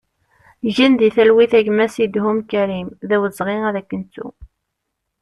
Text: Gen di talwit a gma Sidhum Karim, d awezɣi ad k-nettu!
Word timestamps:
Gen 0.75 0.93
di 0.99 1.09
talwit 1.15 1.53
a 1.57 1.59
gma 1.65 1.85
Sidhum 1.93 2.37
Karim, 2.51 2.87
d 3.07 3.09
awezɣi 3.15 3.57
ad 3.69 3.75
k-nettu! 3.83 4.27